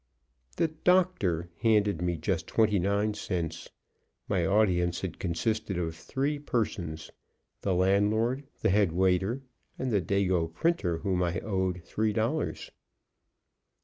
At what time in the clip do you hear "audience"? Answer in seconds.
4.47-5.01